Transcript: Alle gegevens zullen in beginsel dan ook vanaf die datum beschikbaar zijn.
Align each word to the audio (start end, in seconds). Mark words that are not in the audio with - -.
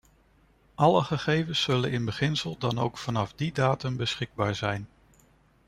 Alle 0.75 1.03
gegevens 1.03 1.61
zullen 1.61 1.91
in 1.91 2.05
beginsel 2.05 2.55
dan 2.59 2.79
ook 2.79 2.97
vanaf 2.97 3.33
die 3.33 3.51
datum 3.51 3.97
beschikbaar 3.97 4.55
zijn. 4.55 4.87